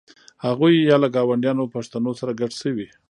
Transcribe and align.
هغوی 0.45 0.73
یا 0.89 0.95
له 1.03 1.07
ګاونډیو 1.15 1.71
پښتنو 1.75 2.11
سره 2.19 2.31
ګډ 2.39 2.51
شوي. 2.61 2.87